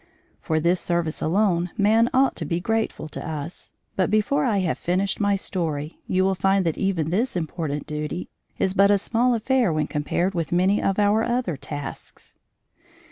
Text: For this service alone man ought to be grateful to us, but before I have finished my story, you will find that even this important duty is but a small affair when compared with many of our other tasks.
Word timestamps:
For 0.39 0.59
this 0.59 0.81
service 0.81 1.21
alone 1.21 1.69
man 1.77 2.09
ought 2.11 2.35
to 2.37 2.43
be 2.43 2.59
grateful 2.59 3.07
to 3.09 3.23
us, 3.23 3.71
but 3.95 4.09
before 4.09 4.45
I 4.45 4.57
have 4.61 4.79
finished 4.79 5.19
my 5.19 5.35
story, 5.35 5.99
you 6.07 6.23
will 6.23 6.33
find 6.33 6.65
that 6.65 6.75
even 6.75 7.11
this 7.11 7.35
important 7.35 7.85
duty 7.85 8.27
is 8.57 8.73
but 8.73 8.89
a 8.89 8.97
small 8.97 9.35
affair 9.35 9.71
when 9.71 9.85
compared 9.85 10.33
with 10.33 10.51
many 10.51 10.81
of 10.81 10.97
our 10.97 11.21
other 11.21 11.55
tasks. 11.55 12.35